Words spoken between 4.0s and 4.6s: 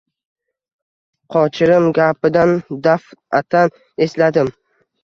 esladim